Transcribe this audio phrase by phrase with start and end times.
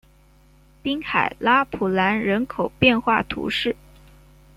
[0.81, 3.75] 滨海拉普兰人口变化图示